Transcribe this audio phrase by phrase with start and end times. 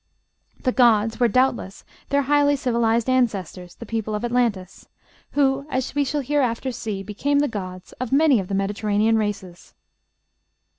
[0.63, 4.87] "The gods" were, doubtless, their highly civilized ancestors the people of Atlantis
[5.33, 9.75] who, as we shall hereafter see, became the gods of many of the Mediterranean races.